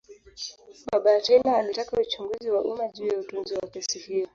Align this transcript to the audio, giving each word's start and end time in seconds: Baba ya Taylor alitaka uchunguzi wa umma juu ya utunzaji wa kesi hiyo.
Baba 0.91 1.09
ya 1.11 1.21
Taylor 1.23 1.55
alitaka 1.55 2.01
uchunguzi 2.01 2.49
wa 2.49 2.61
umma 2.63 2.87
juu 2.87 3.07
ya 3.07 3.17
utunzaji 3.19 3.59
wa 3.61 3.69
kesi 3.69 3.99
hiyo. 3.99 4.27